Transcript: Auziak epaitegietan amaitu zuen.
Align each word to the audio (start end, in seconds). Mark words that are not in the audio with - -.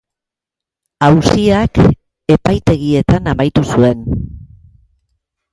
Auziak 1.07 1.81
epaitegietan 2.37 3.31
amaitu 3.35 3.67
zuen. 3.77 4.05